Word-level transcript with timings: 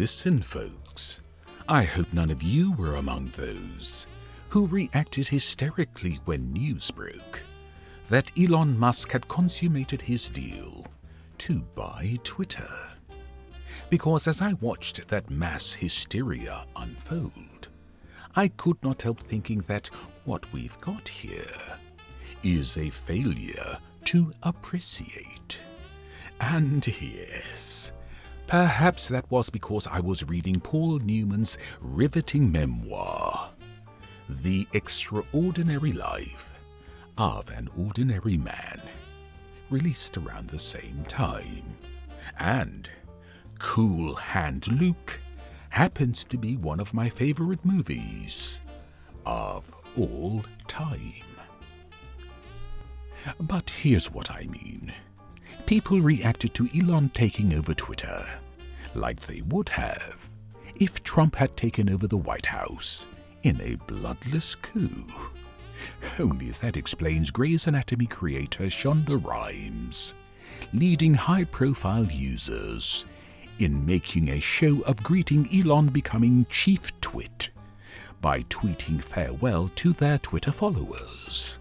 Listen, 0.00 0.40
folks. 0.40 1.20
I 1.68 1.82
hope 1.82 2.10
none 2.14 2.30
of 2.30 2.42
you 2.42 2.72
were 2.72 2.94
among 2.94 3.26
those 3.36 4.06
who 4.48 4.66
reacted 4.66 5.28
hysterically 5.28 6.20
when 6.24 6.54
news 6.54 6.90
broke 6.90 7.42
that 8.08 8.32
Elon 8.34 8.78
Musk 8.78 9.12
had 9.12 9.28
consummated 9.28 10.00
his 10.00 10.30
deal 10.30 10.86
to 11.36 11.60
buy 11.74 12.18
Twitter. 12.24 12.72
Because 13.90 14.26
as 14.26 14.40
I 14.40 14.54
watched 14.54 15.06
that 15.08 15.28
mass 15.28 15.74
hysteria 15.74 16.64
unfold, 16.76 17.68
I 18.34 18.48
could 18.48 18.82
not 18.82 19.02
help 19.02 19.20
thinking 19.20 19.62
that 19.66 19.88
what 20.24 20.50
we've 20.50 20.80
got 20.80 21.06
here 21.06 21.76
is 22.42 22.78
a 22.78 22.88
failure 22.88 23.76
to 24.06 24.32
appreciate. 24.44 25.58
And 26.40 26.86
yes, 26.86 27.92
perhaps 28.50 29.06
that 29.06 29.30
was 29.30 29.48
because 29.48 29.86
I 29.86 30.00
was 30.00 30.28
reading 30.28 30.58
Paul 30.58 30.98
Newman's 30.98 31.56
riveting 31.80 32.50
memoir, 32.50 33.52
The 34.28 34.66
Extraordinary 34.72 35.92
Life 35.92 36.52
of 37.16 37.48
an 37.50 37.70
Ordinary 37.78 38.36
Man, 38.36 38.82
released 39.70 40.16
around 40.16 40.48
the 40.48 40.58
same 40.58 41.04
time. 41.06 41.76
And 42.40 42.90
Cool 43.60 44.16
Hand 44.16 44.66
Luke 44.66 45.20
happens 45.68 46.24
to 46.24 46.36
be 46.36 46.56
one 46.56 46.80
of 46.80 46.92
my 46.92 47.08
favorite 47.08 47.64
movies 47.64 48.60
of 49.24 49.72
all 49.96 50.44
time. 50.66 51.22
But 53.38 53.70
here's 53.70 54.10
what 54.10 54.28
I 54.28 54.46
mean. 54.46 54.92
People 55.70 56.00
reacted 56.00 56.52
to 56.54 56.68
Elon 56.76 57.10
taking 57.10 57.54
over 57.54 57.74
Twitter 57.74 58.26
like 58.96 59.20
they 59.20 59.40
would 59.42 59.68
have 59.68 60.28
if 60.74 61.00
Trump 61.04 61.36
had 61.36 61.56
taken 61.56 61.88
over 61.88 62.08
the 62.08 62.16
White 62.16 62.46
House 62.46 63.06
in 63.44 63.60
a 63.60 63.76
bloodless 63.86 64.56
coup. 64.56 65.06
Only 66.18 66.50
that 66.60 66.76
explains 66.76 67.30
Grey's 67.30 67.68
Anatomy 67.68 68.06
creator 68.06 68.64
Shonda 68.64 69.24
Rhimes 69.24 70.14
leading 70.72 71.14
high 71.14 71.44
profile 71.44 72.06
users 72.06 73.06
in 73.60 73.86
making 73.86 74.28
a 74.28 74.40
show 74.40 74.80
of 74.86 75.04
greeting 75.04 75.48
Elon 75.54 75.86
becoming 75.86 76.46
chief 76.50 77.00
twit 77.00 77.50
by 78.20 78.42
tweeting 78.42 79.00
farewell 79.00 79.70
to 79.76 79.92
their 79.92 80.18
Twitter 80.18 80.50
followers. 80.50 81.60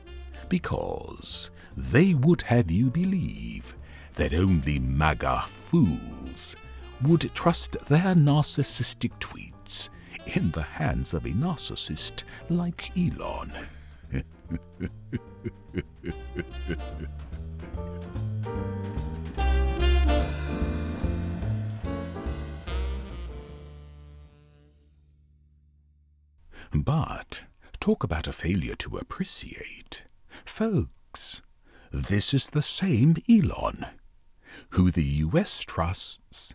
Because 0.49 1.51
they 1.77 2.15
would 2.15 2.41
have 2.41 2.71
you 2.71 2.89
believe 2.89 3.75
that 4.15 4.33
only 4.33 4.79
MAGA 4.79 5.43
fools 5.47 6.55
would 7.03 7.33
trust 7.33 7.77
their 7.87 8.13
narcissistic 8.15 9.11
tweets 9.19 9.89
in 10.35 10.51
the 10.51 10.61
hands 10.61 11.13
of 11.13 11.25
a 11.25 11.29
narcissist 11.29 12.23
like 12.49 12.91
Elon. 12.97 13.53
but 26.73 27.41
talk 27.79 28.03
about 28.03 28.27
a 28.27 28.31
failure 28.31 28.75
to 28.75 28.97
appreciate. 28.97 30.05
Folks, 30.45 31.41
this 31.91 32.33
is 32.33 32.49
the 32.49 32.61
same 32.61 33.15
Elon 33.29 33.85
who 34.71 34.91
the 34.91 35.03
US 35.03 35.61
trusts 35.61 36.53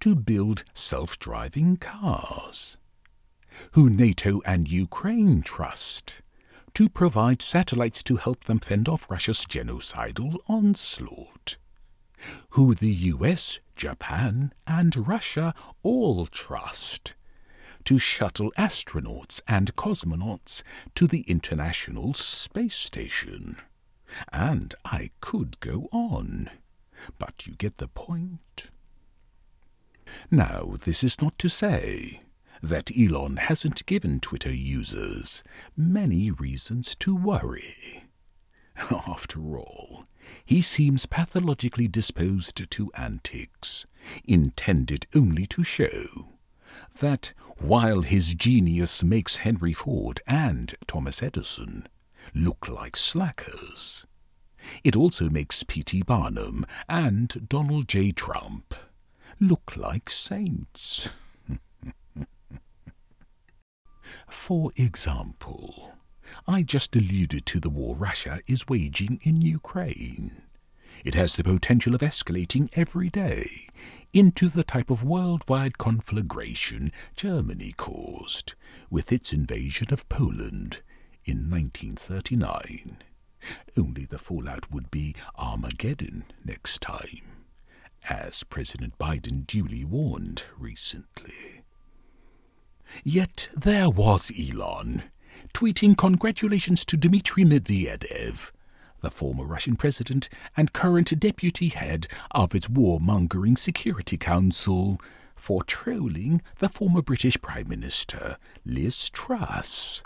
to 0.00 0.14
build 0.14 0.64
self 0.74 1.18
driving 1.18 1.76
cars, 1.76 2.78
who 3.72 3.90
NATO 3.90 4.40
and 4.44 4.68
Ukraine 4.68 5.42
trust 5.42 6.22
to 6.74 6.88
provide 6.88 7.42
satellites 7.42 8.02
to 8.04 8.16
help 8.16 8.44
them 8.44 8.60
fend 8.60 8.88
off 8.88 9.10
Russia's 9.10 9.44
genocidal 9.44 10.38
onslaught, 10.48 11.56
who 12.50 12.74
the 12.74 12.92
US, 12.92 13.60
Japan, 13.76 14.52
and 14.66 15.08
Russia 15.08 15.54
all 15.82 16.26
trust 16.26 17.14
to 17.84 17.98
shuttle 17.98 18.52
astronauts 18.58 19.40
and 19.48 19.74
cosmonauts 19.74 20.62
to 20.94 21.06
the 21.06 21.22
International 21.22 22.14
Space 22.14 22.76
Station. 22.76 23.56
And 24.32 24.74
I 24.84 25.10
could 25.20 25.58
go 25.60 25.88
on, 25.92 26.50
but 27.18 27.46
you 27.46 27.54
get 27.54 27.78
the 27.78 27.88
point. 27.88 28.70
Now, 30.30 30.74
this 30.84 31.04
is 31.04 31.20
not 31.22 31.38
to 31.38 31.48
say 31.48 32.22
that 32.62 32.90
Elon 32.96 33.36
hasn't 33.36 33.86
given 33.86 34.20
Twitter 34.20 34.52
users 34.52 35.42
many 35.76 36.30
reasons 36.30 36.94
to 36.96 37.14
worry. 37.16 38.04
After 38.90 39.58
all, 39.58 40.04
he 40.44 40.60
seems 40.60 41.06
pathologically 41.06 41.88
disposed 41.88 42.70
to 42.70 42.90
antics, 42.94 43.86
intended 44.24 45.06
only 45.14 45.46
to 45.46 45.62
show 45.62 46.28
that 46.98 47.32
while 47.58 48.02
his 48.02 48.34
genius 48.34 49.02
makes 49.02 49.36
Henry 49.36 49.72
Ford 49.72 50.20
and 50.26 50.74
Thomas 50.86 51.22
Edison 51.22 51.88
look 52.34 52.68
like 52.68 52.96
slackers, 52.96 54.06
it 54.84 54.96
also 54.96 55.28
makes 55.30 55.62
P.T. 55.62 56.02
Barnum 56.02 56.66
and 56.88 57.48
Donald 57.48 57.88
J. 57.88 58.12
Trump 58.12 58.74
look 59.40 59.76
like 59.76 60.10
saints. 60.10 61.08
For 64.28 64.70
example, 64.76 65.94
I 66.46 66.62
just 66.62 66.94
alluded 66.94 67.46
to 67.46 67.60
the 67.60 67.70
war 67.70 67.96
Russia 67.96 68.40
is 68.46 68.68
waging 68.68 69.20
in 69.22 69.40
Ukraine. 69.40 70.42
It 71.04 71.14
has 71.14 71.34
the 71.34 71.44
potential 71.44 71.94
of 71.94 72.02
escalating 72.02 72.68
every 72.74 73.08
day 73.08 73.66
into 74.12 74.48
the 74.48 74.64
type 74.64 74.90
of 74.90 75.02
worldwide 75.02 75.78
conflagration 75.78 76.92
Germany 77.16 77.72
caused 77.76 78.54
with 78.90 79.10
its 79.10 79.32
invasion 79.32 79.92
of 79.92 80.08
Poland 80.08 80.82
in 81.24 81.48
1939. 81.48 82.98
Only 83.76 84.04
the 84.04 84.18
fallout 84.18 84.70
would 84.70 84.90
be 84.90 85.14
Armageddon 85.36 86.24
next 86.44 86.80
time, 86.82 87.46
as 88.08 88.44
President 88.44 88.98
Biden 88.98 89.46
duly 89.46 89.84
warned 89.84 90.44
recently. 90.58 91.62
Yet 93.04 93.48
there 93.56 93.88
was 93.88 94.32
Elon, 94.38 95.04
tweeting 95.54 95.96
congratulations 95.96 96.84
to 96.86 96.96
Dmitry 96.96 97.44
Medvedev, 97.44 98.50
the 99.00 99.10
former 99.10 99.44
Russian 99.44 99.76
president 99.76 100.28
and 100.56 100.72
current 100.72 101.18
deputy 101.18 101.68
head 101.68 102.06
of 102.32 102.54
its 102.54 102.68
warmongering 102.68 103.56
Security 103.56 104.16
Council, 104.16 105.00
for 105.34 105.62
trolling 105.62 106.42
the 106.58 106.68
former 106.68 107.00
British 107.00 107.40
Prime 107.40 107.68
Minister, 107.68 108.36
Liz 108.66 109.08
Truss. 109.08 110.02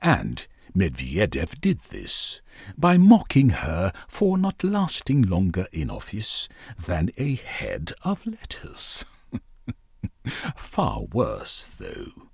And 0.00 0.46
Medvedev 0.74 1.60
did 1.60 1.80
this 1.90 2.40
by 2.78 2.96
mocking 2.96 3.50
her 3.50 3.92
for 4.08 4.38
not 4.38 4.64
lasting 4.64 5.22
longer 5.22 5.66
in 5.72 5.90
office 5.90 6.48
than 6.86 7.10
a 7.18 7.34
head 7.34 7.92
of 8.02 8.26
lettuce. 8.26 9.04
Far 10.56 11.02
worse, 11.12 11.68
though, 11.78 12.30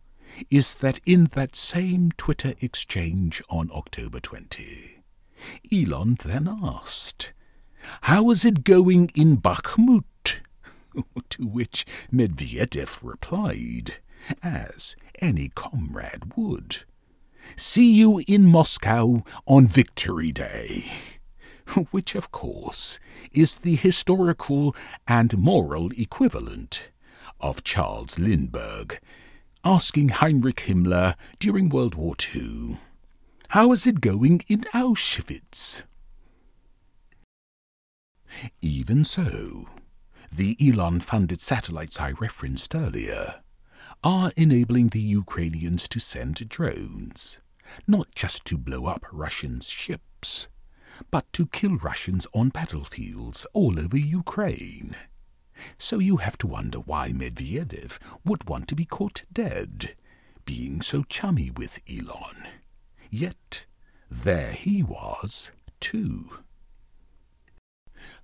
is 0.50 0.74
that 0.74 1.00
in 1.04 1.24
that 1.34 1.56
same 1.56 2.12
Twitter 2.12 2.54
exchange 2.60 3.42
on 3.48 3.70
October 3.72 4.20
20, 4.20 5.02
Elon 5.72 6.16
then 6.24 6.48
asked, 6.48 7.32
How 8.02 8.30
is 8.30 8.44
it 8.44 8.64
going 8.64 9.10
in 9.14 9.38
Bakhmut? 9.38 10.40
to 11.30 11.46
which 11.46 11.86
Medvedev 12.12 13.02
replied, 13.02 13.94
as 14.42 14.96
any 15.20 15.48
comrade 15.48 16.36
would, 16.36 16.84
See 17.56 17.90
you 17.90 18.22
in 18.26 18.46
Moscow 18.46 19.24
on 19.46 19.66
Victory 19.66 20.32
Day. 20.32 20.84
Which, 21.90 22.14
of 22.14 22.30
course, 22.30 22.98
is 23.32 23.58
the 23.58 23.76
historical 23.76 24.74
and 25.06 25.36
moral 25.38 25.90
equivalent 25.96 26.90
of 27.40 27.64
Charles 27.64 28.18
Lindbergh 28.18 29.00
asking 29.64 30.08
Heinrich 30.08 30.62
Himmler 30.66 31.14
during 31.38 31.68
World 31.68 31.94
War 31.94 32.14
II, 32.34 32.78
How 33.48 33.72
is 33.72 33.86
it 33.86 34.00
going 34.00 34.42
in 34.48 34.62
Auschwitz? 34.72 35.82
Even 38.60 39.04
so, 39.04 39.66
the 40.30 40.56
Elon 40.60 41.00
funded 41.00 41.40
satellites 41.40 42.00
I 42.00 42.12
referenced 42.12 42.74
earlier 42.74 43.42
are 44.04 44.32
enabling 44.36 44.88
the 44.88 45.00
Ukrainians 45.00 45.88
to 45.88 45.98
send 45.98 46.48
drones, 46.48 47.40
not 47.86 48.14
just 48.14 48.44
to 48.46 48.56
blow 48.56 48.86
up 48.86 49.04
Russian 49.12 49.60
ships, 49.60 50.48
but 51.10 51.32
to 51.32 51.46
kill 51.46 51.76
Russians 51.76 52.26
on 52.32 52.50
battlefields 52.50 53.46
all 53.52 53.78
over 53.78 53.96
Ukraine. 53.96 54.96
So 55.78 55.98
you 55.98 56.18
have 56.18 56.38
to 56.38 56.46
wonder 56.46 56.78
why 56.78 57.10
Medvedev 57.10 57.98
would 58.24 58.48
want 58.48 58.68
to 58.68 58.76
be 58.76 58.84
caught 58.84 59.24
dead, 59.32 59.96
being 60.44 60.80
so 60.80 61.02
chummy 61.02 61.50
with 61.50 61.80
Elon. 61.90 62.46
Yet 63.10 63.66
there 64.10 64.52
he 64.52 64.82
was, 64.82 65.52
too. 65.80 66.38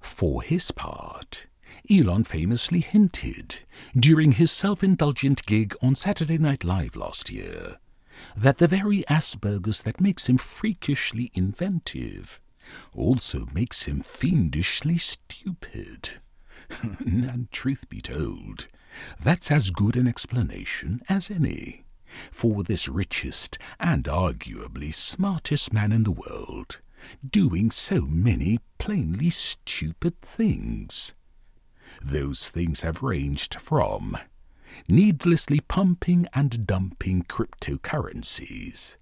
For 0.01 0.43
his 0.43 0.71
part, 0.71 1.47
Elon 1.91 2.25
famously 2.25 2.81
hinted 2.81 3.57
during 3.95 4.33
his 4.33 4.53
self 4.53 4.85
indulgent 4.85 5.45
gig 5.45 5.75
on 5.83 5.95
Saturday 5.95 6.39
Night 6.39 6.63
Live 6.63 6.95
last 6.95 7.31
year 7.31 7.79
that 8.37 8.59
the 8.59 8.69
very 8.69 9.03
Asperger's 9.09 9.83
that 9.83 10.01
makes 10.01 10.29
him 10.29 10.39
freakishly 10.39 11.31
inventive 11.35 12.41
also 12.95 13.47
makes 13.53 13.83
him 13.83 14.01
fiendishly 14.01 14.99
stupid. 14.99 16.11
and 16.81 17.51
truth 17.51 17.89
be 17.89 18.01
told, 18.01 18.69
that's 19.23 19.51
as 19.51 19.71
good 19.71 19.97
an 19.97 20.07
explanation 20.07 21.03
as 21.09 21.31
any 21.31 21.85
for 22.31 22.63
this 22.63 22.89
richest 22.89 23.59
and 23.81 24.05
arguably 24.05 24.95
smartest 24.95 25.73
man 25.73 25.91
in 25.91 26.05
the 26.05 26.13
world 26.13 26.79
doing 27.29 27.71
so 27.71 28.03
many 28.03 28.59
plainly 28.79 29.31
stupid 29.31 30.21
things. 30.23 31.15
Those 32.03 32.49
things 32.49 32.81
have 32.83 33.03
ranged 33.03 33.61
from 33.61 34.17
needlessly 34.89 35.61
pumping 35.61 36.27
and 36.35 36.67
dumping 36.67 37.23
cryptocurrencies 37.25 38.97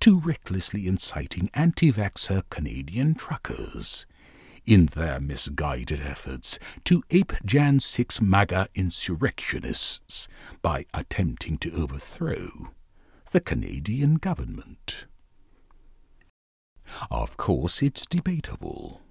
to 0.00 0.18
recklessly 0.18 0.86
inciting 0.86 1.50
anti 1.54 1.92
vaxxer 1.92 2.42
Canadian 2.50 3.14
truckers 3.14 4.06
in 4.66 4.86
their 4.86 5.18
misguided 5.18 6.00
efforts 6.00 6.58
to 6.84 7.02
ape 7.10 7.32
Jan 7.44 7.80
6 7.80 8.20
MAGA 8.20 8.68
insurrectionists 8.74 10.28
by 10.60 10.84
attempting 10.92 11.56
to 11.58 11.72
overthrow 11.72 12.72
the 13.30 13.40
Canadian 13.40 14.16
government. 14.16 15.06
Of 17.10 17.36
course, 17.36 17.82
it's 17.82 18.06
debatable 18.06 19.02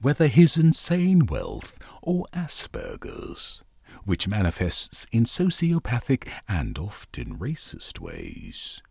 whether 0.00 0.26
his 0.26 0.56
insane 0.56 1.26
wealth 1.26 1.78
or 2.02 2.26
Asperger's, 2.32 3.62
which 4.04 4.28
manifests 4.28 5.06
in 5.12 5.24
sociopathic 5.24 6.28
and 6.48 6.78
often 6.78 7.38
racist 7.38 8.00
ways, 8.00 8.82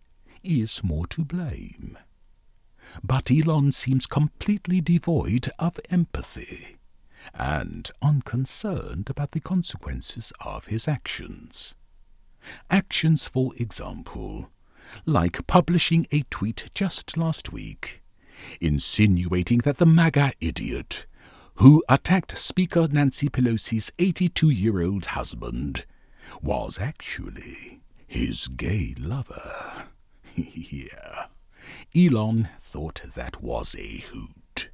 is 0.43 0.83
more 0.83 1.07
to 1.07 1.23
blame. 1.23 1.97
But 3.03 3.31
Elon 3.31 3.71
seems 3.71 4.05
completely 4.05 4.81
devoid 4.81 5.51
of 5.59 5.79
empathy 5.89 6.77
and 7.33 7.91
unconcerned 8.01 9.09
about 9.09 9.31
the 9.31 9.39
consequences 9.39 10.31
of 10.41 10.67
his 10.67 10.87
actions. 10.87 11.75
Actions, 12.69 13.27
for 13.27 13.51
example, 13.57 14.49
like 15.05 15.45
publishing 15.47 16.07
a 16.11 16.23
tweet 16.29 16.69
just 16.73 17.17
last 17.17 17.51
week 17.51 18.01
insinuating 18.61 19.59
that 19.59 19.77
the 19.77 19.85
MAGA 19.85 20.33
idiot 20.39 21.05
who 21.55 21.83
attacked 21.89 22.37
Speaker 22.37 22.87
Nancy 22.91 23.29
Pelosi's 23.29 23.91
82 23.97 24.49
year 24.49 24.81
old 24.81 25.05
husband 25.05 25.85
was 26.41 26.79
actually 26.79 27.81
his 28.05 28.47
gay 28.47 28.93
lover. 28.99 29.87
yeah. 30.35 31.25
Elon 31.95 32.49
thought 32.59 33.01
that 33.15 33.41
was 33.41 33.75
a 33.77 34.05
hoot. 34.11 34.69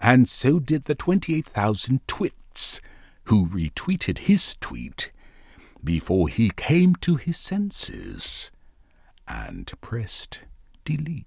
And 0.00 0.28
so 0.28 0.58
did 0.58 0.84
the 0.84 0.94
28,000 0.94 2.06
twits 2.06 2.80
who 3.24 3.46
retweeted 3.46 4.20
his 4.20 4.56
tweet 4.60 5.12
before 5.82 6.28
he 6.28 6.50
came 6.50 6.94
to 6.96 7.16
his 7.16 7.36
senses 7.36 8.50
and 9.28 9.72
pressed 9.80 10.40
delete. 10.84 11.26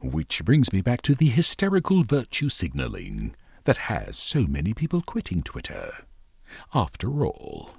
Which 0.00 0.44
brings 0.44 0.72
me 0.72 0.80
back 0.80 1.02
to 1.02 1.14
the 1.14 1.28
hysterical 1.28 2.04
virtue 2.04 2.48
signalling 2.48 3.34
that 3.64 3.76
has 3.76 4.16
so 4.16 4.46
many 4.46 4.72
people 4.72 5.02
quitting 5.02 5.42
Twitter. 5.42 5.92
After 6.72 7.26
all, 7.26 7.70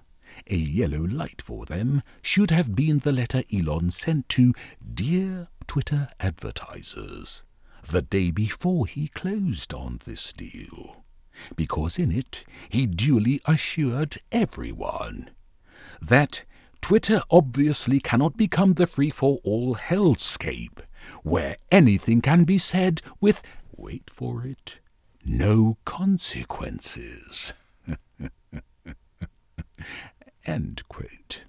a 0.48 0.56
yellow 0.56 1.02
light 1.02 1.42
for 1.42 1.66
them 1.66 2.04
should 2.22 2.52
have 2.52 2.76
been 2.76 3.00
the 3.00 3.14
letter 3.14 3.44
Elon 3.54 3.92
sent 3.92 4.28
to 4.30 4.54
Dear 4.94 5.48
Twitter 5.66 6.10
Advertisers 6.20 7.44
the 7.90 8.02
day 8.02 8.32
before 8.32 8.86
he 8.86 9.08
closed 9.08 9.74
on 9.74 10.00
this 10.06 10.34
deal, 10.34 11.06
because 11.56 11.98
in 11.98 12.12
it 12.12 12.44
he 12.68 12.86
duly 12.86 13.40
assured 13.46 14.20
everyone 14.32 15.30
that 16.02 16.44
Twitter 16.82 17.22
obviously 17.32 18.00
cannot 18.00 18.36
become 18.36 18.74
the 18.74 18.88
free 18.88 19.10
for 19.10 19.40
all 19.44 19.76
hellscape 19.76 20.82
where 21.24 21.58
anything 21.72 22.22
can 22.22 22.44
be 22.44 22.58
said 22.58 23.02
with, 23.20 23.42
wait 23.76 24.10
for 24.10 24.46
it, 24.46 24.80
no 25.26 25.78
consequences. 25.86 27.54
End 30.46 30.84
quote. 30.88 31.44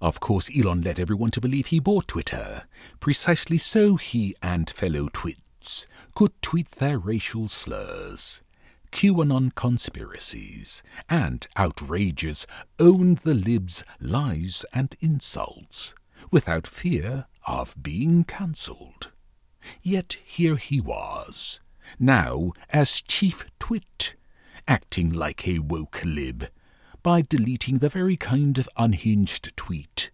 Of 0.00 0.20
course, 0.20 0.50
Elon 0.56 0.82
led 0.82 0.98
everyone 0.98 1.30
to 1.32 1.40
believe 1.40 1.66
he 1.66 1.78
bought 1.78 2.08
Twitter, 2.08 2.64
precisely 3.00 3.58
so 3.58 3.96
he 3.96 4.34
and 4.42 4.68
fellow 4.70 5.08
twits 5.12 5.86
could 6.14 6.40
tweet 6.42 6.70
their 6.72 6.98
racial 6.98 7.48
slurs, 7.48 8.42
QAnon 8.92 9.54
conspiracies, 9.54 10.82
and 11.08 11.46
outrages 11.56 12.46
own 12.78 13.18
the 13.22 13.34
libs 13.34 13.84
lies 14.00 14.64
and 14.72 14.94
insults 15.00 15.94
without 16.30 16.66
fear 16.66 17.26
of 17.46 17.74
being 17.82 18.24
cancelled. 18.24 19.10
Yet 19.82 20.18
here 20.24 20.56
he 20.56 20.80
was, 20.80 21.60
now 21.98 22.52
as 22.70 23.00
chief 23.00 23.44
twit, 23.58 24.14
acting 24.68 25.12
like 25.12 25.46
a 25.46 25.60
woke 25.60 26.02
lib, 26.04 26.48
by 27.02 27.22
deleting 27.22 27.78
the 27.78 27.88
very 27.88 28.16
kind 28.16 28.58
of 28.58 28.68
unhinged 28.76 29.56
tweet 29.56 30.10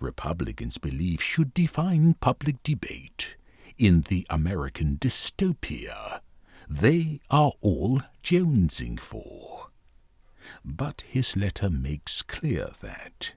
Republicans 0.00 0.78
believe 0.78 1.22
should 1.22 1.54
define 1.54 2.14
public 2.14 2.62
debate 2.62 3.36
in 3.78 4.02
the 4.08 4.26
American 4.30 4.96
dystopia 4.96 6.20
they 6.68 7.20
are 7.30 7.52
all 7.60 8.00
jonesing 8.22 8.98
for. 8.98 9.70
But 10.64 11.02
his 11.06 11.36
letter 11.36 11.68
makes 11.68 12.22
clear 12.22 12.70
that 12.80 13.32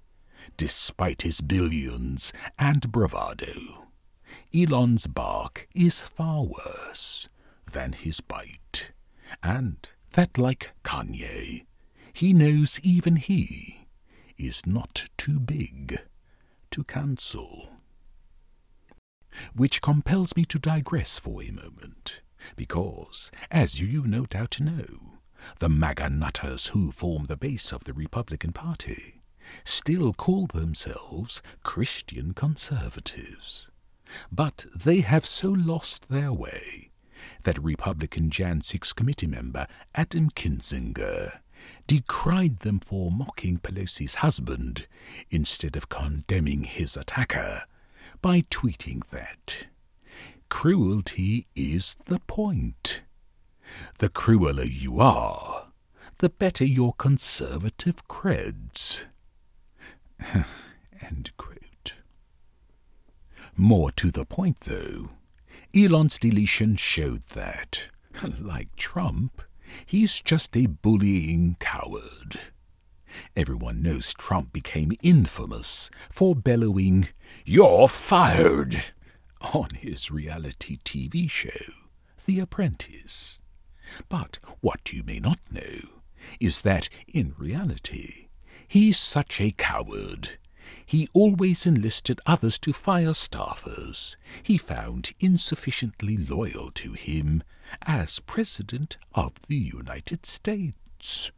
despite 0.58 1.22
his 1.24 1.42
billions 1.42 2.34
and 2.58 2.92
bravado. 2.92 3.88
Elon's 4.54 5.08
bark 5.08 5.68
is 5.74 6.00
far 6.00 6.44
worse 6.44 7.30
than 7.72 7.94
his 7.94 8.22
bite, 8.22 8.92
and 9.42 9.88
that, 10.12 10.38
like 10.38 10.72
Kanye, 10.84 11.66
he 12.14 12.34
knows 12.34 12.80
even 12.82 13.16
he 13.16 13.88
is 14.38 14.66
not 14.66 15.06
too 15.18 15.40
big 15.40 16.00
to 16.72 16.84
cancel. 16.84 17.70
Which 19.56 19.82
compels 19.82 20.36
me 20.36 20.46
to 20.46 20.60
digress 20.60 21.18
for 21.20 21.42
a 21.42 21.52
moment, 21.52 22.22
because, 22.56 23.32
as 23.50 23.80
you 23.82 24.04
no 24.04 24.26
doubt 24.26 24.60
know, 24.60 25.20
the 25.60 25.70
MAGA 25.70 26.10
nutters 26.10 26.68
who 26.68 26.92
form 26.92 27.26
the 27.26 27.38
base 27.38 27.72
of 27.74 27.84
the 27.86 27.94
Republican 27.94 28.54
Party 28.54 29.23
still 29.64 30.14
call 30.14 30.48
themselves 30.48 31.42
Christian 31.64 32.34
conservatives. 32.34 33.70
But 34.32 34.66
they 34.76 35.02
have 35.02 35.26
so 35.26 35.50
lost 35.50 36.10
their 36.10 36.32
way 36.32 36.92
that 37.44 37.62
Republican 37.64 38.30
Jan 38.30 38.62
6 38.62 38.94
committee 38.94 39.28
member 39.28 39.68
Adam 39.96 40.30
Kinzinger 40.30 41.40
decried 41.88 42.60
them 42.60 42.80
for 42.80 43.12
mocking 43.12 43.58
Pelosi's 43.60 44.16
husband 44.16 44.88
instead 45.30 45.76
of 45.76 45.90
condemning 45.90 46.64
his 46.66 46.98
attacker 46.98 47.64
by 48.22 48.42
tweeting 48.42 49.02
that 49.12 49.68
cruelty 50.50 51.48
is 51.56 51.96
the 52.06 52.20
point. 52.20 53.02
The 54.00 54.10
crueler 54.10 54.64
you 54.64 55.00
are, 55.00 55.68
the 56.20 56.30
better 56.30 56.66
your 56.66 56.94
conservative 56.94 58.08
creds. 58.08 59.06
More 63.56 63.92
to 63.92 64.10
the 64.10 64.26
point, 64.26 64.62
though, 64.62 65.10
Elon's 65.76 66.18
deletion 66.18 66.76
showed 66.76 67.22
that, 67.30 67.88
like 68.40 68.76
Trump, 68.76 69.44
he's 69.86 70.22
just 70.22 70.58
a 70.58 70.66
bullying 70.66 71.56
coward. 71.60 72.40
Everyone 73.36 73.84
knows 73.84 74.14
Trump 74.16 74.52
became 74.52 74.94
infamous 75.04 75.92
for 76.10 76.36
bellowing, 76.36 77.10
You're 77.46 77.88
fired! 77.88 78.84
on 79.42 79.70
his 79.76 80.10
reality 80.10 80.80
TV 80.84 81.30
show, 81.30 81.74
The 82.26 82.40
Apprentice. 82.40 83.40
But 84.10 84.40
what 84.62 84.92
you 84.92 85.04
may 85.04 85.20
not 85.20 85.40
know 85.52 86.02
is 86.40 86.62
that, 86.62 86.90
in 87.08 87.36
reality, 87.38 88.23
he's 88.74 88.98
such 88.98 89.40
a 89.40 89.52
coward. 89.52 90.40
He 90.84 91.08
always 91.14 91.68
enlisted 91.68 92.20
others 92.26 92.58
to 92.58 92.74
fire 92.74 93.14
staffers 93.14 94.16
he 94.42 94.58
found 94.58 95.12
insufficiently 95.20 96.18
loyal 96.18 96.72
to 96.72 96.94
him 96.94 97.44
as 97.84 98.20
President 98.22 98.98
of 99.14 99.34
the 99.48 99.58
United 99.58 100.26
States. 100.26 101.32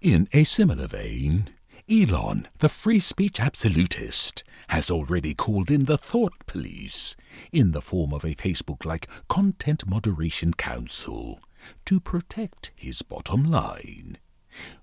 In 0.00 0.28
a 0.32 0.44
similar 0.44 0.86
vein, 0.86 1.50
Elon, 1.90 2.46
the 2.60 2.68
free 2.68 3.00
speech 3.00 3.40
absolutist, 3.40 4.44
has 4.68 4.88
already 4.88 5.34
called 5.34 5.68
in 5.68 5.86
the 5.86 5.98
thought 5.98 6.46
police 6.46 7.16
in 7.50 7.72
the 7.72 7.82
form 7.82 8.14
of 8.14 8.22
a 8.24 8.36
Facebook 8.36 8.84
like 8.84 9.08
Content 9.28 9.84
Moderation 9.84 10.54
Council 10.54 11.40
to 11.86 11.98
protect 11.98 12.70
his 12.76 13.02
bottom 13.02 13.50
line, 13.50 14.18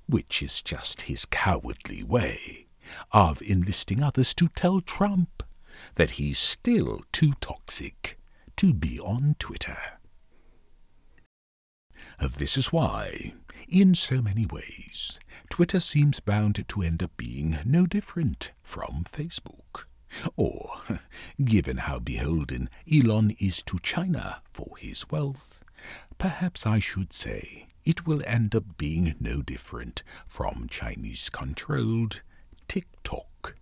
which 0.07 0.41
is 0.41 0.61
just 0.61 1.03
his 1.03 1.25
cowardly 1.25 2.03
way 2.03 2.65
of 3.11 3.41
enlisting 3.41 4.03
others 4.03 4.33
to 4.33 4.47
tell 4.49 4.81
Trump 4.81 5.43
that 5.95 6.11
he's 6.11 6.39
still 6.39 7.01
too 7.11 7.33
toxic 7.41 8.19
to 8.57 8.73
be 8.73 8.99
on 8.99 9.35
Twitter. 9.39 9.77
This 12.37 12.57
is 12.57 12.71
why, 12.71 13.33
in 13.67 13.95
so 13.95 14.21
many 14.21 14.45
ways, 14.45 15.19
Twitter 15.49 15.79
seems 15.79 16.19
bound 16.19 16.63
to 16.67 16.81
end 16.81 17.01
up 17.01 17.15
being 17.17 17.57
no 17.65 17.85
different 17.85 18.51
from 18.61 19.03
Facebook. 19.05 19.85
Or, 20.35 20.81
given 21.43 21.77
how 21.77 21.99
beholden 21.99 22.69
Elon 22.91 23.31
is 23.39 23.63
to 23.63 23.79
China 23.81 24.41
for 24.45 24.77
his 24.77 25.09
wealth, 25.09 25.63
perhaps 26.17 26.65
I 26.67 26.79
should 26.79 27.13
say 27.13 27.67
it 27.85 28.05
will 28.07 28.21
end 28.25 28.55
up 28.55 28.77
being 28.77 29.15
no 29.19 29.41
different 29.41 30.03
from 30.27 30.67
Chinese 30.69 31.29
controlled 31.29 32.21
TikTok. 32.67 33.55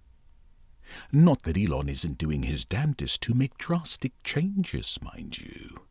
Not 1.12 1.44
that 1.44 1.58
Elon 1.58 1.90
isn't 1.90 2.18
doing 2.18 2.44
his 2.44 2.66
damnedest 2.66 3.22
to 3.24 3.34
make 3.34 3.58
drastic 3.58 4.12
changes, 4.24 5.00
mind 5.02 5.38
you 5.38 5.82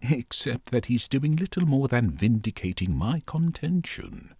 except 0.00 0.70
that 0.70 0.86
he's 0.86 1.08
doing 1.08 1.36
little 1.36 1.66
more 1.66 1.88
than 1.88 2.10
vindicating 2.10 2.96
my 2.96 3.22
contention 3.26 4.34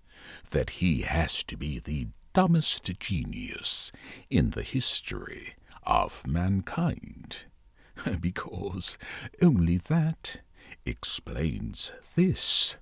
that 0.51 0.71
he 0.71 1.03
has 1.03 1.43
to 1.45 1.57
be 1.57 1.79
the 1.79 2.09
dumbest 2.33 2.91
genius 2.99 3.93
in 4.31 4.51
the 4.51 4.63
history 4.63 5.55
of 5.85 6.27
mankind, 6.27 7.45
because 8.21 8.99
only 9.43 9.79
that 9.79 10.41
explains 10.85 11.93
this. 12.15 12.77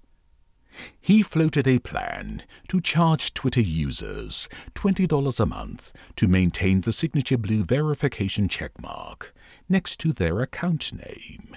He 1.00 1.22
floated 1.22 1.66
a 1.66 1.78
plan 1.78 2.42
to 2.68 2.80
charge 2.80 3.34
Twitter 3.34 3.60
users 3.60 4.48
$20 4.74 5.40
a 5.40 5.46
month 5.46 5.92
to 6.16 6.26
maintain 6.28 6.80
the 6.80 6.92
signature 6.92 7.38
blue 7.38 7.64
verification 7.64 8.48
checkmark 8.48 9.28
next 9.68 9.98
to 10.00 10.12
their 10.12 10.40
account 10.40 10.92
name. 10.92 11.56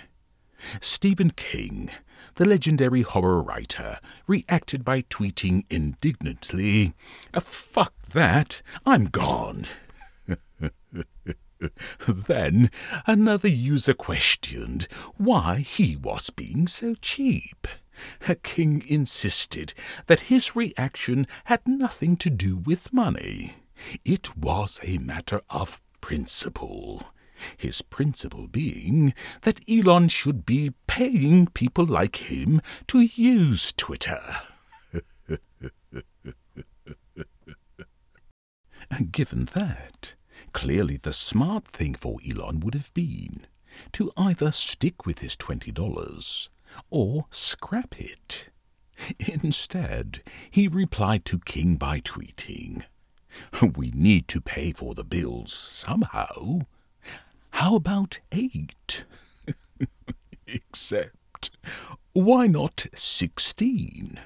Stephen 0.82 1.32
King, 1.32 1.90
the 2.36 2.46
legendary 2.46 3.02
horror 3.02 3.42
writer, 3.42 4.00
reacted 4.28 4.84
by 4.84 5.02
tweeting 5.02 5.66
indignantly, 5.70 6.94
ah, 7.34 7.40
Fuck 7.40 7.94
that, 8.14 8.62
I'm 8.86 9.06
gone. 9.06 9.66
then 12.08 12.70
another 13.06 13.48
user 13.48 13.94
questioned 13.94 14.88
why 15.16 15.58
he 15.60 15.96
was 15.96 16.30
being 16.30 16.68
so 16.68 16.96
cheap. 16.96 17.68
King 18.44 18.84
insisted 18.88 19.74
that 20.08 20.22
his 20.22 20.56
reaction 20.56 21.28
had 21.46 21.68
nothing 21.68 22.18
to 22.18 22.30
do 22.30 22.58
with 22.58 22.94
money. 22.94 23.56
It 24.04 24.38
was 24.38 24.80
a 24.84 24.98
matter 24.98 25.42
of 25.50 25.82
principle. 26.02 27.04
His 27.58 27.82
principle 27.82 28.48
being 28.48 29.14
that 29.44 29.62
Elon 29.70 30.10
should 30.10 30.46
be 30.46 30.74
paying 30.88 31.48
people 31.48 31.86
like 31.86 32.32
him 32.32 32.62
to 32.88 33.02
use 33.02 33.74
Twitter. 33.74 34.22
Given 39.12 39.50
that, 39.54 40.14
clearly 40.54 40.98
the 40.98 41.14
smart 41.14 41.68
thing 41.68 41.94
for 41.94 42.18
Elon 42.28 42.62
would 42.62 42.74
have 42.74 42.92
been 42.94 43.46
to 43.92 44.12
either 44.18 44.52
stick 44.52 45.06
with 45.06 45.20
his 45.20 45.36
$20 45.36 46.50
or 46.90 47.26
scrap 47.30 48.00
it. 48.00 48.50
Instead, 49.20 50.22
he 50.50 50.68
replied 50.68 51.26
to 51.26 51.40
King 51.40 51.76
by 51.76 52.00
tweeting, 52.00 52.84
We 53.76 53.92
need 53.92 54.28
to 54.30 54.42
pay 54.42 54.72
for 54.72 54.94
the 54.94 55.04
bills 55.04 55.54
somehow. 55.54 56.62
How 57.52 57.76
about 57.76 58.20
eight? 58.32 59.06
Except, 60.48 61.50
why 62.14 62.48
not 62.48 62.88
sixteen? 62.96 64.20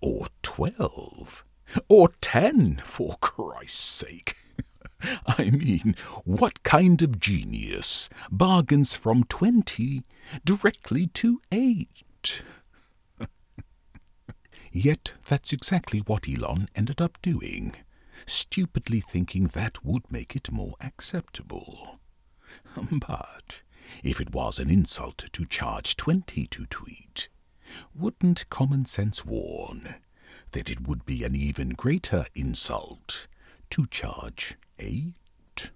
Or 0.00 0.26
twelve? 0.42 1.44
Or 1.88 2.08
ten, 2.20 2.80
for 2.84 3.16
Christ's 3.20 3.84
sake? 3.84 4.36
I 5.26 5.50
mean, 5.50 5.94
what 6.24 6.62
kind 6.62 7.02
of 7.02 7.20
genius 7.20 8.08
bargains 8.30 8.96
from 8.96 9.24
twenty 9.24 10.02
directly 10.44 11.06
to 11.08 11.40
eight? 11.52 12.42
Yet 14.72 15.14
that's 15.28 15.52
exactly 15.52 16.00
what 16.00 16.28
Elon 16.28 16.68
ended 16.74 17.00
up 17.00 17.20
doing, 17.22 17.74
stupidly 18.26 19.00
thinking 19.00 19.48
that 19.48 19.84
would 19.84 20.10
make 20.10 20.34
it 20.34 20.50
more 20.50 20.74
acceptable. 20.80 22.00
But 22.90 23.60
if 24.02 24.20
it 24.20 24.32
was 24.32 24.58
an 24.58 24.70
insult 24.70 25.24
to 25.32 25.44
charge 25.44 25.96
twenty 25.96 26.46
to 26.46 26.66
tweet, 26.66 27.28
wouldn't 27.94 28.48
common 28.48 28.84
sense 28.86 29.24
warn 29.24 29.96
that 30.52 30.70
it 30.70 30.86
would 30.86 31.04
be 31.04 31.24
an 31.24 31.34
even 31.34 31.70
greater 31.70 32.26
insult 32.34 33.26
to 33.70 33.86
charge 33.86 34.56
eight? 34.78 35.70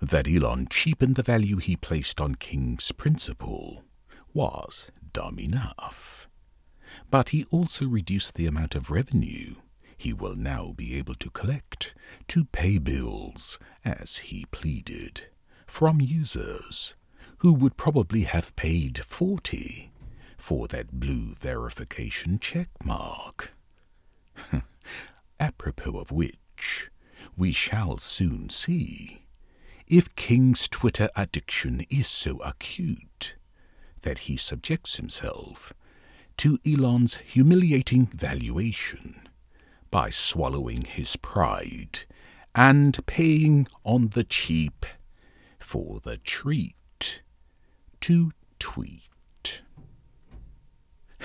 That 0.00 0.28
Elon 0.28 0.68
cheapened 0.70 1.16
the 1.16 1.22
value 1.22 1.58
he 1.58 1.76
placed 1.76 2.20
on 2.20 2.36
King's 2.36 2.92
principle 2.92 3.84
was 4.32 4.90
dumb 5.12 5.38
enough. 5.38 6.28
But 7.10 7.30
he 7.30 7.44
also 7.50 7.86
reduced 7.86 8.34
the 8.34 8.46
amount 8.46 8.74
of 8.74 8.90
revenue 8.90 9.56
he 10.00 10.14
will 10.14 10.34
now 10.34 10.72
be 10.74 10.96
able 10.96 11.14
to 11.16 11.28
collect 11.28 11.94
to 12.26 12.46
pay 12.46 12.78
bills, 12.78 13.58
as 13.84 14.16
he 14.16 14.46
pleaded, 14.46 15.26
from 15.66 16.00
users 16.00 16.94
who 17.38 17.52
would 17.52 17.76
probably 17.76 18.22
have 18.22 18.56
paid 18.56 19.04
forty 19.04 19.92
for 20.38 20.66
that 20.68 20.98
blue 20.98 21.34
verification 21.34 22.38
check 22.38 22.68
mark. 22.82 23.52
Apropos 25.38 25.98
of 25.98 26.10
which, 26.10 26.90
we 27.40 27.54
shall 27.54 27.96
soon 27.96 28.50
see 28.50 29.22
if 29.86 30.14
King's 30.14 30.68
Twitter 30.68 31.08
addiction 31.16 31.86
is 31.88 32.06
so 32.06 32.36
acute 32.40 33.34
that 34.02 34.18
he 34.20 34.36
subjects 34.36 34.98
himself 34.98 35.72
to 36.36 36.58
Elon's 36.66 37.16
humiliating 37.16 38.08
valuation 38.08 39.22
by 39.90 40.10
swallowing 40.10 40.82
his 40.82 41.16
pride 41.16 42.00
and 42.54 43.06
paying 43.06 43.66
on 43.84 44.08
the 44.08 44.24
cheap 44.24 44.84
for 45.58 45.98
the 46.00 46.18
treat 46.18 47.22
to 48.02 48.32
tweet. 48.58 49.09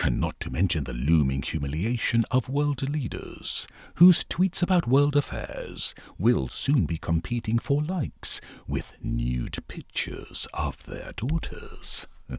And 0.06 0.22
not 0.22 0.40
to 0.42 0.52
mention 0.52 0.84
the 0.84 0.94
looming 0.94 1.42
humiliation 1.42 2.26
of 2.30 2.48
world 2.48 2.88
leaders, 2.88 3.68
whose 3.96 4.24
tweets 4.24 4.62
about 4.62 4.86
world 4.86 5.16
affairs 5.16 5.96
will 6.20 6.48
soon 6.48 6.86
be 6.86 6.98
competing 6.98 7.58
for 7.58 7.82
likes 7.82 8.40
with 8.68 8.94
nude 9.02 9.58
pictures 9.68 10.48
of 10.54 10.86
their 10.86 11.12
daughters. 11.14 12.06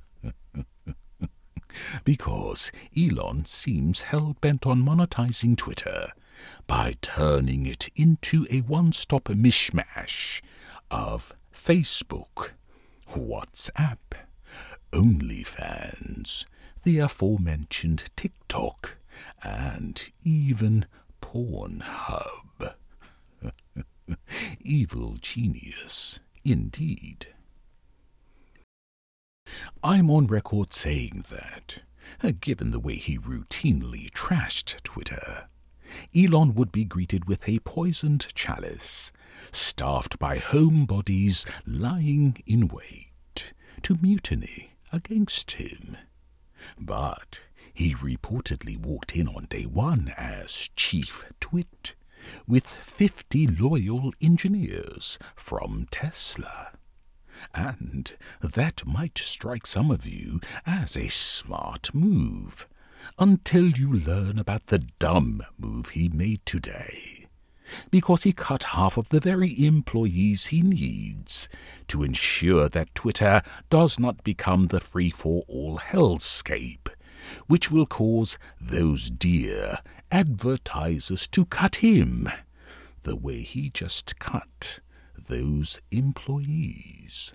because 2.04 2.70
Elon 2.96 3.44
seems 3.46 4.02
hell 4.02 4.36
bent 4.40 4.64
on 4.64 4.80
monetizing 4.84 5.56
Twitter 5.56 6.12
by 6.68 6.96
turning 7.02 7.66
it 7.66 7.88
into 7.96 8.46
a 8.48 8.60
one 8.60 8.92
stop 8.92 9.24
mishmash 9.24 10.40
of 10.88 11.32
Facebook, 11.52 12.50
WhatsApp, 13.10 13.98
OnlyFans, 14.92 16.44
the 16.86 17.00
aforementioned 17.00 18.04
TikTok, 18.14 18.96
and 19.42 20.08
even 20.22 20.86
Pornhub. 21.20 22.74
Evil 24.60 25.16
genius, 25.20 26.20
indeed. 26.44 27.26
I'm 29.82 30.08
on 30.12 30.28
record 30.28 30.72
saying 30.72 31.24
that, 31.28 31.80
uh, 32.22 32.30
given 32.40 32.70
the 32.70 32.78
way 32.78 32.94
he 32.94 33.18
routinely 33.18 34.08
trashed 34.12 34.80
Twitter, 34.84 35.48
Elon 36.14 36.54
would 36.54 36.70
be 36.70 36.84
greeted 36.84 37.24
with 37.24 37.48
a 37.48 37.58
poisoned 37.58 38.28
chalice, 38.32 39.10
staffed 39.50 40.20
by 40.20 40.38
homebodies 40.38 41.46
lying 41.66 42.44
in 42.46 42.68
wait 42.68 43.52
to 43.82 43.98
mutiny 44.00 44.70
against 44.92 45.50
him. 45.50 45.96
But 46.78 47.40
he 47.72 47.94
reportedly 47.94 48.76
walked 48.76 49.14
in 49.14 49.28
on 49.28 49.44
day 49.44 49.64
one 49.64 50.12
as 50.16 50.70
Chief 50.76 51.24
Twit, 51.40 51.94
with 52.46 52.66
fifty 52.66 53.46
loyal 53.46 54.12
engineers 54.20 55.18
from 55.34 55.86
Tesla. 55.90 56.72
And 57.54 58.16
that 58.40 58.86
might 58.86 59.18
strike 59.18 59.66
some 59.66 59.90
of 59.90 60.06
you 60.06 60.40
as 60.64 60.96
a 60.96 61.08
smart 61.08 61.94
move, 61.94 62.66
until 63.18 63.68
you 63.68 63.92
learn 63.92 64.38
about 64.38 64.68
the 64.68 64.78
dumb 64.98 65.42
move 65.58 65.90
he 65.90 66.08
made 66.08 66.44
today. 66.46 67.25
Because 67.90 68.22
he 68.22 68.32
cut 68.32 68.62
half 68.62 68.96
of 68.96 69.08
the 69.08 69.20
very 69.20 69.64
employees 69.64 70.46
he 70.46 70.62
needs 70.62 71.48
to 71.88 72.02
ensure 72.02 72.68
that 72.68 72.94
Twitter 72.94 73.42
does 73.70 73.98
not 73.98 74.22
become 74.24 74.66
the 74.66 74.80
free 74.80 75.10
for 75.10 75.42
all 75.48 75.78
hellscape 75.78 76.88
which 77.46 77.70
will 77.70 77.86
cause 77.86 78.38
those 78.60 79.10
dear 79.10 79.78
advertisers 80.10 81.26
to 81.28 81.44
cut 81.46 81.76
him 81.76 82.28
the 83.02 83.16
way 83.16 83.42
he 83.42 83.70
just 83.70 84.18
cut 84.18 84.80
those 85.28 85.80
employees. 85.90 87.34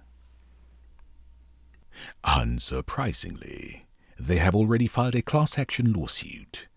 Unsurprisingly, 2.23 3.83
they 4.19 4.37
have 4.37 4.55
already 4.55 4.87
filed 4.87 5.15
a 5.15 5.21
class 5.21 5.57
action 5.57 5.93
lawsuit 5.93 6.67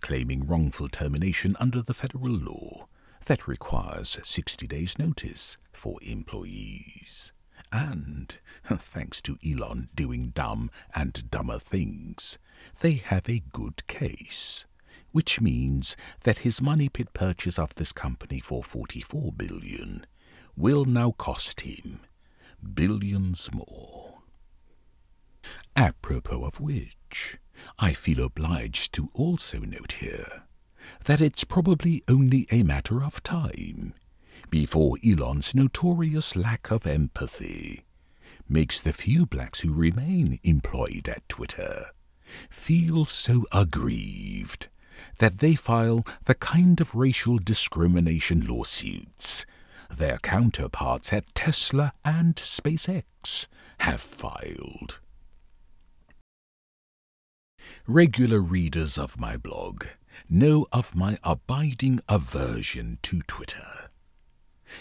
claiming 0.00 0.46
wrongful 0.46 0.88
termination 0.88 1.56
under 1.60 1.80
the 1.80 1.94
federal 1.94 2.32
law 2.32 2.88
that 3.26 3.46
requires 3.46 4.18
60 4.22 4.66
days' 4.66 4.98
notice 4.98 5.56
for 5.72 5.98
employees. 6.02 7.32
And, 7.70 8.34
thanks 8.76 9.22
to 9.22 9.38
Elon 9.46 9.88
doing 9.94 10.30
dumb 10.30 10.70
and 10.94 11.30
dumber 11.30 11.58
things, 11.58 12.38
they 12.80 12.94
have 12.94 13.28
a 13.28 13.42
good 13.52 13.86
case, 13.86 14.66
which 15.12 15.40
means 15.40 15.96
that 16.24 16.38
his 16.38 16.60
money 16.60 16.88
pit 16.88 17.12
purchase 17.14 17.58
of 17.58 17.74
this 17.74 17.92
company 17.92 18.40
for 18.40 18.62
44 18.62 19.32
billion 19.32 20.06
will 20.56 20.84
now 20.84 21.12
cost 21.12 21.62
him 21.62 22.00
billions 22.74 23.50
more. 23.52 24.22
Apropos 25.74 26.44
of 26.44 26.60
which, 26.60 27.38
I 27.78 27.92
feel 27.92 28.24
obliged 28.24 28.92
to 28.94 29.10
also 29.14 29.58
note 29.60 29.92
here 29.92 30.44
that 31.04 31.20
it's 31.20 31.44
probably 31.44 32.02
only 32.08 32.46
a 32.50 32.62
matter 32.62 33.02
of 33.02 33.22
time 33.22 33.94
before 34.50 34.98
Elon's 35.06 35.54
notorious 35.54 36.36
lack 36.36 36.70
of 36.70 36.86
empathy 36.86 37.84
makes 38.48 38.80
the 38.80 38.92
few 38.92 39.24
blacks 39.24 39.60
who 39.60 39.72
remain 39.72 40.38
employed 40.42 41.08
at 41.08 41.26
Twitter 41.28 41.86
feel 42.50 43.04
so 43.04 43.46
aggrieved 43.52 44.68
that 45.18 45.38
they 45.38 45.54
file 45.54 46.04
the 46.24 46.34
kind 46.34 46.80
of 46.80 46.94
racial 46.94 47.38
discrimination 47.38 48.46
lawsuits 48.46 49.46
their 49.96 50.18
counterparts 50.18 51.12
at 51.12 51.34
Tesla 51.34 51.92
and 52.04 52.36
SpaceX 52.36 53.46
have 53.80 54.00
filed. 54.00 55.00
Regular 57.86 58.40
readers 58.40 58.96
of 58.98 59.18
my 59.18 59.36
blog 59.36 59.84
know 60.28 60.66
of 60.72 60.94
my 60.94 61.18
abiding 61.22 62.00
aversion 62.08 62.98
to 63.02 63.20
Twitter. 63.22 63.90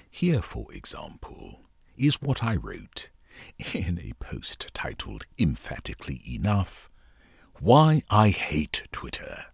Here, 0.09 0.41
for 0.41 0.71
example, 0.73 1.61
is 1.97 2.21
what 2.21 2.43
I 2.43 2.55
wrote 2.55 3.09
in 3.73 3.99
a 3.99 4.13
post 4.19 4.67
titled 4.73 5.25
emphatically 5.39 6.21
enough 6.27 6.89
why 7.59 8.01
I 8.09 8.29
Hate 8.29 8.83
Twitter 8.91 9.45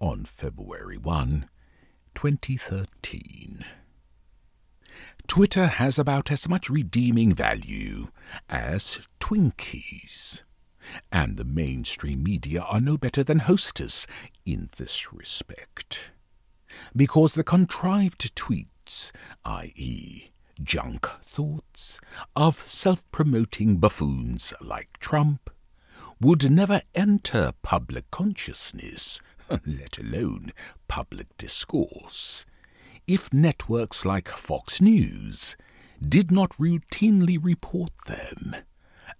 on 0.00 0.24
February 0.24 0.96
1, 0.96 1.48
2013. 2.14 3.64
Twitter 5.26 5.66
has 5.66 5.98
about 5.98 6.30
as 6.30 6.48
much 6.48 6.70
redeeming 6.70 7.34
value 7.34 8.08
as 8.48 9.00
Twinkies, 9.20 10.42
and 11.12 11.36
the 11.36 11.44
mainstream 11.44 12.22
media 12.22 12.62
are 12.62 12.80
no 12.80 12.96
better 12.96 13.22
than 13.22 13.40
hostess 13.40 14.06
in 14.44 14.70
this 14.76 15.12
respect. 15.12 16.00
Because 16.94 17.34
the 17.34 17.44
contrived 17.44 18.34
tweets, 18.34 19.12
i.e., 19.44 20.30
junk 20.62 21.08
thoughts, 21.24 22.00
of 22.36 22.58
self 22.58 23.08
promoting 23.10 23.78
buffoons 23.78 24.52
like 24.60 24.98
Trump, 24.98 25.50
would 26.20 26.50
never 26.50 26.82
enter 26.94 27.52
public 27.62 28.10
consciousness, 28.10 29.20
let 29.66 29.98
alone 29.98 30.52
public 30.86 31.36
discourse, 31.38 32.44
if 33.06 33.32
networks 33.32 34.04
like 34.04 34.28
Fox 34.28 34.80
News 34.80 35.56
did 36.00 36.30
not 36.30 36.50
routinely 36.58 37.38
report 37.42 37.92
them 38.06 38.56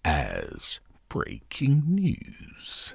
as 0.05 0.81
breaking 1.11 1.83
news. 1.87 2.95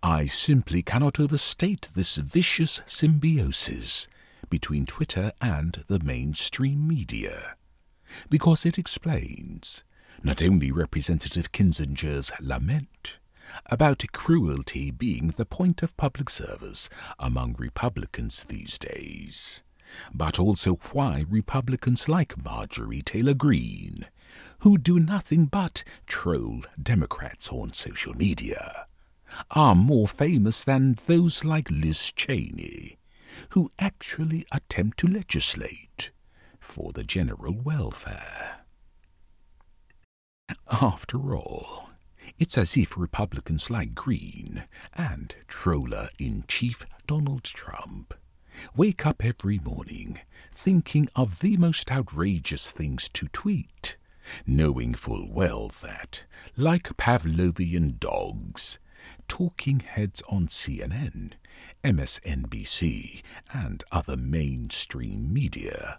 I 0.00 0.26
simply 0.26 0.80
cannot 0.80 1.18
overstate 1.18 1.88
this 1.94 2.14
vicious 2.16 2.82
symbiosis 2.86 4.06
between 4.48 4.86
Twitter 4.86 5.32
and 5.40 5.84
the 5.88 5.98
mainstream 5.98 6.86
media 6.86 7.56
because 8.30 8.64
it 8.64 8.78
explains 8.78 9.82
not 10.22 10.40
only 10.40 10.70
Representative 10.70 11.50
Kinzinger's 11.50 12.30
lament 12.40 13.18
about 13.66 14.04
cruelty 14.12 14.92
being 14.92 15.34
the 15.36 15.44
point 15.44 15.82
of 15.82 15.96
public 15.96 16.30
service 16.30 16.88
among 17.18 17.56
Republicans 17.58 18.44
these 18.44 18.78
days, 18.78 19.64
but 20.12 20.38
also 20.38 20.74
why 20.92 21.24
Republicans 21.28 22.08
like 22.08 22.42
Marjorie 22.42 23.02
Taylor 23.02 23.34
Greene, 23.34 24.06
who 24.60 24.78
do 24.78 24.98
nothing 24.98 25.46
but 25.46 25.84
troll 26.06 26.62
Democrats 26.82 27.48
on 27.50 27.72
social 27.72 28.14
media, 28.14 28.86
are 29.50 29.74
more 29.74 30.08
famous 30.08 30.64
than 30.64 30.98
those 31.06 31.44
like 31.44 31.70
Liz 31.70 32.12
Cheney, 32.12 32.98
who 33.50 33.70
actually 33.78 34.46
attempt 34.52 34.98
to 34.98 35.06
legislate 35.06 36.10
for 36.60 36.92
the 36.92 37.04
general 37.04 37.54
welfare. 37.54 38.64
After 40.70 41.34
all, 41.34 41.90
it's 42.38 42.58
as 42.58 42.76
if 42.76 42.96
Republicans 42.96 43.70
like 43.70 43.94
Greene 43.94 44.64
and 44.94 45.34
troller 45.46 46.08
in 46.18 46.44
chief 46.48 46.86
Donald 47.06 47.44
Trump 47.44 48.14
wake 48.76 49.06
up 49.06 49.24
every 49.24 49.58
morning 49.58 50.20
thinking 50.54 51.08
of 51.14 51.40
the 51.40 51.56
most 51.58 51.90
outrageous 51.90 52.70
things 52.70 53.08
to 53.10 53.28
tweet, 53.28 53.96
knowing 54.46 54.94
full 54.94 55.30
well 55.30 55.68
that, 55.82 56.24
like 56.56 56.96
Pavlovian 56.96 57.98
dogs, 58.00 58.78
talking 59.28 59.80
heads 59.80 60.22
on 60.28 60.46
CNN, 60.46 61.32
MSNBC, 61.84 63.22
and 63.52 63.84
other 63.92 64.16
mainstream 64.16 65.32
media 65.32 65.98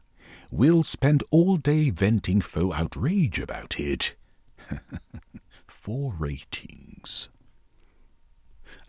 will 0.50 0.84
spend 0.84 1.24
all 1.32 1.58
day 1.58 1.89
venting 1.89 2.41
faux 2.41 2.76
outrage 2.76 3.39
about 3.39 3.80
it. 3.80 4.15
For 5.68 6.13
ratings. 6.18 7.30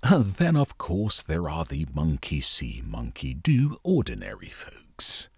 Then, 0.10 0.56
of 0.56 0.78
course, 0.78 1.22
there 1.22 1.48
are 1.48 1.64
the 1.64 1.86
monkey 1.92 2.40
see, 2.40 2.82
monkey 2.84 3.34
do 3.34 3.78
ordinary 3.82 4.48
folks. 4.48 5.28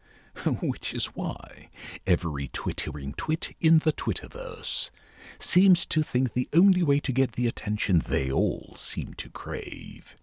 Which 0.62 0.94
is 0.94 1.06
why 1.16 1.68
every 2.06 2.48
twittering 2.48 3.14
twit 3.14 3.54
in 3.60 3.80
the 3.80 3.92
Twitterverse 3.92 4.90
seems 5.38 5.86
to 5.86 6.02
think 6.02 6.32
the 6.32 6.48
only 6.54 6.82
way 6.82 7.00
to 7.00 7.12
get 7.12 7.32
the 7.32 7.46
attention 7.46 8.00
they 8.00 8.30
all 8.30 8.74
seem 8.76 9.14
to 9.14 9.28
crave 9.28 10.16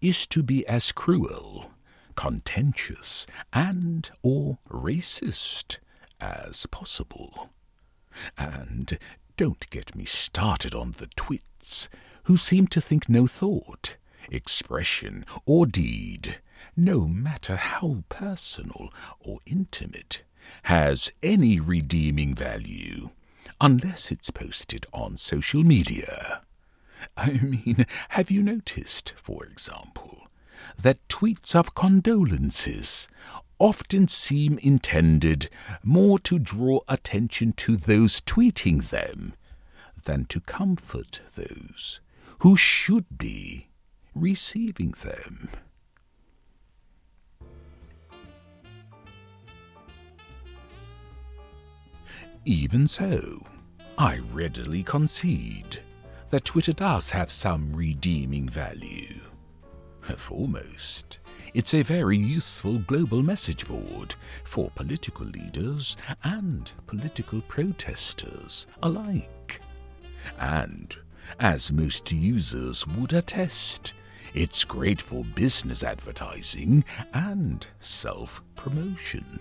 is 0.00 0.26
to 0.28 0.42
be 0.42 0.66
as 0.66 0.92
cruel 0.92 1.70
contentious, 2.14 3.26
and 3.52 4.10
or 4.22 4.58
racist 4.68 5.78
as 6.20 6.66
possible. 6.66 7.50
And 8.36 8.98
don't 9.36 9.68
get 9.70 9.94
me 9.96 10.04
started 10.04 10.74
on 10.74 10.94
the 10.98 11.08
twits, 11.16 11.88
who 12.24 12.36
seem 12.36 12.66
to 12.68 12.80
think 12.80 13.08
no 13.08 13.26
thought, 13.26 13.96
expression, 14.30 15.24
or 15.44 15.66
deed, 15.66 16.40
no 16.76 17.06
matter 17.06 17.56
how 17.56 18.04
personal 18.08 18.92
or 19.20 19.40
intimate, 19.46 20.22
has 20.64 21.10
any 21.22 21.58
redeeming 21.60 22.34
value 22.34 23.10
unless 23.60 24.10
it's 24.10 24.30
posted 24.30 24.86
on 24.92 25.16
social 25.16 25.62
media. 25.62 26.42
I 27.16 27.32
mean, 27.32 27.86
have 28.10 28.30
you 28.30 28.42
noticed, 28.42 29.14
for 29.16 29.44
example, 29.44 30.26
that 30.80 31.06
tweets 31.08 31.54
of 31.54 31.74
condolences 31.74 33.08
often 33.58 34.08
seem 34.08 34.58
intended 34.58 35.48
more 35.82 36.18
to 36.20 36.38
draw 36.38 36.80
attention 36.88 37.52
to 37.52 37.76
those 37.76 38.20
tweeting 38.20 38.90
them 38.90 39.34
than 40.04 40.24
to 40.26 40.40
comfort 40.40 41.20
those 41.36 42.00
who 42.42 42.56
should 42.56 43.06
be 43.18 43.68
receiving 44.16 44.92
them? 45.04 45.48
Even 52.44 52.88
so, 52.88 53.46
I 53.96 54.18
readily 54.32 54.82
concede 54.82 55.78
that 56.30 56.44
Twitter 56.44 56.72
does 56.72 57.10
have 57.10 57.30
some 57.30 57.72
redeeming 57.72 58.48
value. 58.48 59.20
Foremost, 60.00 61.20
it's 61.54 61.74
a 61.74 61.82
very 61.82 62.18
useful 62.18 62.78
global 62.78 63.22
message 63.22 63.68
board 63.68 64.16
for 64.42 64.68
political 64.74 65.26
leaders 65.26 65.96
and 66.24 66.72
political 66.88 67.40
protesters 67.42 68.66
alike. 68.82 69.60
And, 70.40 70.96
as 71.38 71.72
most 71.72 72.12
users 72.12 72.86
would 72.86 73.12
attest, 73.12 73.92
it's 74.34 74.64
great 74.64 75.00
for 75.00 75.24
business 75.24 75.82
advertising 75.82 76.84
and 77.12 77.66
self 77.80 78.42
promotion. 78.56 79.40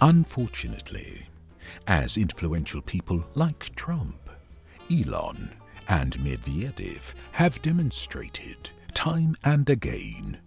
Unfortunately, 0.00 1.22
as 1.86 2.16
influential 2.16 2.82
people 2.82 3.24
like 3.34 3.74
Trump, 3.74 4.30
Elon, 4.90 5.50
and 5.88 6.12
Medvedev 6.18 7.14
have 7.32 7.60
demonstrated 7.62 8.70
time 8.94 9.36
and 9.44 9.68
again, 9.70 10.38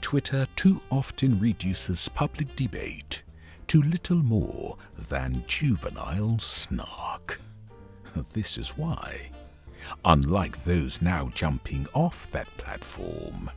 Twitter 0.00 0.46
too 0.56 0.80
often 0.90 1.38
reduces 1.38 2.08
public 2.08 2.54
debate 2.56 3.22
to 3.68 3.82
little 3.82 4.22
more 4.22 4.76
than 5.08 5.44
juvenile 5.46 6.38
snark. 6.38 7.40
This 8.32 8.58
is 8.58 8.70
why, 8.76 9.30
unlike 10.04 10.64
those 10.64 11.02
now 11.02 11.30
jumping 11.34 11.86
off 11.94 12.30
that 12.30 12.46
platform, 12.56 13.50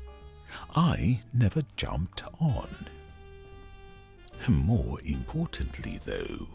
I 0.76 1.22
never 1.34 1.62
jumped 1.78 2.24
on. 2.40 2.68
More 4.48 5.00
importantly, 5.04 6.00
though, 6.06 6.48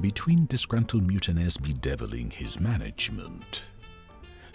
between 0.00 0.46
disgruntled 0.46 1.06
mutineers 1.06 1.56
bedeviling 1.56 2.30
his 2.30 2.58
management, 2.58 3.62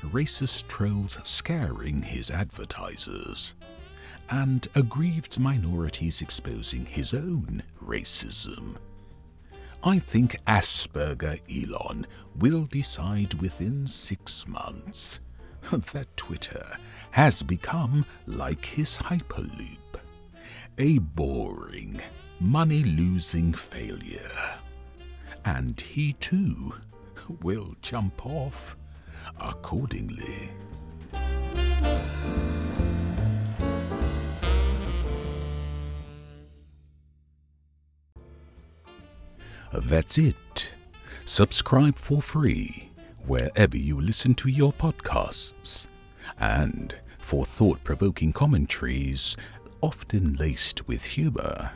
racist 0.02 0.68
trolls 0.68 1.18
scaring 1.24 2.02
his 2.02 2.30
advertisers, 2.32 3.56
and 4.30 4.68
aggrieved 4.76 5.40
minorities 5.40 6.22
exposing 6.22 6.86
his 6.86 7.14
own 7.14 7.64
racism. 7.84 8.76
I 9.84 10.00
think 10.00 10.38
Asperger 10.46 11.40
Elon 11.50 12.06
will 12.36 12.66
decide 12.66 13.34
within 13.36 13.88
six 13.88 14.48
months 14.48 15.20
that 15.72 16.18
Twitter 16.18 16.66
has 17.12 17.44
become 17.44 18.06
like 18.26 18.66
his 18.66 18.98
Hyperloop 18.98 19.78
a 20.80 21.00
boring, 21.00 22.00
money 22.40 22.84
losing 22.84 23.52
failure. 23.52 24.56
And 25.44 25.80
he 25.80 26.14
too 26.14 26.76
will 27.42 27.76
jump 27.82 28.26
off 28.26 28.78
accordingly. 29.40 30.52
That's 39.72 40.18
it. 40.18 40.70
Subscribe 41.26 41.98
for 41.98 42.22
free 42.22 42.90
wherever 43.26 43.78
you 43.78 44.00
listen 44.00 44.34
to 44.36 44.50
your 44.50 44.72
podcasts. 44.74 45.88
And 46.40 46.96
for 47.18 47.46
thought 47.46 47.84
provoking 47.84 48.32
commentaries, 48.34 49.36
often 49.82 50.36
laced 50.36 50.88
with 50.88 51.04
humour, 51.04 51.72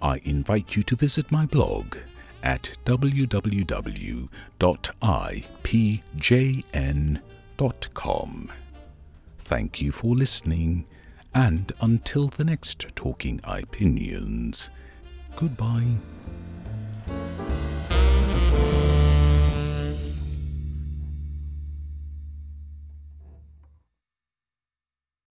I 0.00 0.20
invite 0.24 0.76
you 0.76 0.82
to 0.84 0.96
visit 0.96 1.30
my 1.30 1.46
blog 1.46 1.96
at 2.42 2.72
www.ipjn.com. 2.84 4.22
Thank 9.38 9.80
you 9.80 9.92
for 9.92 10.14
listening, 10.16 10.86
and 11.34 11.72
until 11.80 12.28
the 12.28 12.44
next 12.44 12.86
Talking 12.96 13.40
Opinions, 13.44 14.70
goodbye. 15.36 15.98